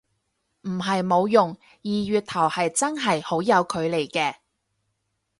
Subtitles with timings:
[0.61, 4.33] 唔係冇用，二月頭係真係好有距離嘅